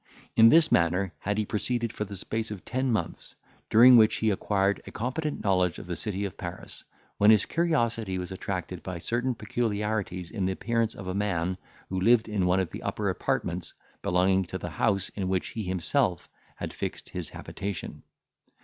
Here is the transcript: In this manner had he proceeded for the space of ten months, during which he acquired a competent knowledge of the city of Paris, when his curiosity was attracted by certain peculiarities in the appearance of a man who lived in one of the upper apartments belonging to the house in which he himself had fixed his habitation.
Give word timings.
In 0.35 0.49
this 0.49 0.71
manner 0.71 1.13
had 1.19 1.37
he 1.37 1.45
proceeded 1.45 1.93
for 1.93 2.05
the 2.05 2.17
space 2.17 2.49
of 2.49 2.65
ten 2.65 2.91
months, 2.91 3.35
during 3.69 3.97
which 3.97 4.15
he 4.15 4.31
acquired 4.31 4.81
a 4.87 4.91
competent 4.91 5.43
knowledge 5.43 5.77
of 5.77 5.85
the 5.85 5.95
city 5.95 6.25
of 6.25 6.37
Paris, 6.37 6.83
when 7.19 7.29
his 7.29 7.45
curiosity 7.45 8.17
was 8.17 8.31
attracted 8.31 8.81
by 8.81 8.97
certain 8.97 9.35
peculiarities 9.35 10.31
in 10.31 10.47
the 10.47 10.53
appearance 10.53 10.95
of 10.95 11.05
a 11.05 11.13
man 11.13 11.55
who 11.89 12.01
lived 12.01 12.27
in 12.27 12.47
one 12.47 12.59
of 12.59 12.71
the 12.71 12.81
upper 12.81 13.11
apartments 13.11 13.75
belonging 14.01 14.43
to 14.45 14.57
the 14.57 14.71
house 14.71 15.09
in 15.09 15.29
which 15.29 15.49
he 15.49 15.61
himself 15.65 16.27
had 16.55 16.73
fixed 16.73 17.09
his 17.09 17.29
habitation. 17.29 18.01